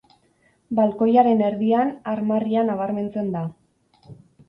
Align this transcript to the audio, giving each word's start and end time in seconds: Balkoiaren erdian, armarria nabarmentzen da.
Balkoiaren 0.79 1.45
erdian, 1.49 1.93
armarria 2.17 2.67
nabarmentzen 2.73 3.33
da. 3.41 3.49